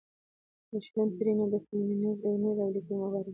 [0.69, 3.29] له شلمې پېړۍ نه د فيمينزم عملي او ليکنۍ مبارزه